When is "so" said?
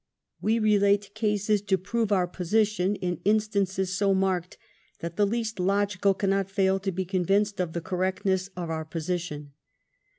3.95-4.15